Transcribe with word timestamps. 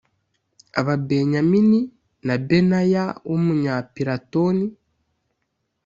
Ababenyamini 0.79 1.79
na 2.25 2.35
Benaya 2.47 3.05
w 3.29 3.31
Umunyapiratoni 3.37 4.65